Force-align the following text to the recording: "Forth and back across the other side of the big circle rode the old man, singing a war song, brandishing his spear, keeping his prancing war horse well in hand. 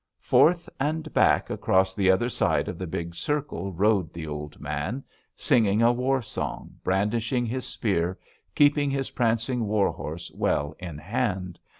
"Forth 0.19 0.67
and 0.79 1.13
back 1.13 1.51
across 1.51 1.93
the 1.93 2.09
other 2.09 2.27
side 2.27 2.67
of 2.67 2.79
the 2.79 2.87
big 2.87 3.13
circle 3.13 3.71
rode 3.71 4.11
the 4.11 4.25
old 4.25 4.59
man, 4.59 5.03
singing 5.35 5.83
a 5.83 5.91
war 5.91 6.23
song, 6.23 6.73
brandishing 6.83 7.45
his 7.45 7.67
spear, 7.67 8.17
keeping 8.55 8.89
his 8.89 9.11
prancing 9.11 9.67
war 9.67 9.91
horse 9.91 10.31
well 10.33 10.75
in 10.79 10.97
hand. 10.97 11.59